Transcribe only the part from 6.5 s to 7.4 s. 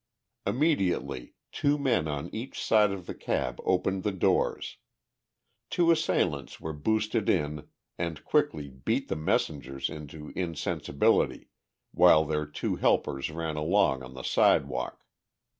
were boosted